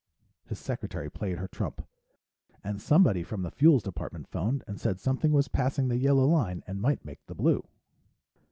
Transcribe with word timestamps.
His 0.47 0.57
secretary 0.57 1.11
played 1.11 1.37
her 1.37 1.47
trump. 1.47 1.85
"And 2.63 2.81
somebody 2.81 3.21
from 3.21 3.43
the 3.43 3.51
Fuels 3.51 3.83
Department 3.83 4.27
phoned 4.27 4.63
and 4.65 4.81
said 4.81 4.99
something 4.99 5.31
was 5.31 5.47
passing 5.47 5.89
the 5.89 5.97
yellow 5.97 6.25
line 6.25 6.63
and 6.65 6.81
might 6.81 7.05
make 7.05 7.23
the 7.27 7.35
blue." 7.35 7.67